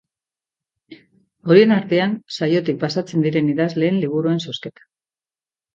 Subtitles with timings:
[1.51, 4.91] Horien artean, saiotik pasatzen diren idazleen liburuen zozketa.